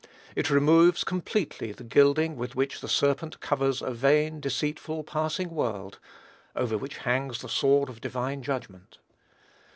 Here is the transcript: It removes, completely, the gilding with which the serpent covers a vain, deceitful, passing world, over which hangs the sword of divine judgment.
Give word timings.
It 0.35 0.49
removes, 0.49 1.03
completely, 1.03 1.71
the 1.73 1.83
gilding 1.83 2.35
with 2.35 2.55
which 2.55 2.81
the 2.81 2.87
serpent 2.87 3.39
covers 3.39 3.83
a 3.83 3.91
vain, 3.91 4.39
deceitful, 4.39 5.03
passing 5.03 5.51
world, 5.51 5.99
over 6.55 6.75
which 6.75 6.97
hangs 6.97 7.41
the 7.41 7.47
sword 7.49 7.87
of 7.87 8.01
divine 8.01 8.41
judgment. 8.41 8.97